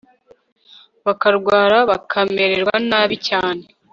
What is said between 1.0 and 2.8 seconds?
bakarwara bakamererwa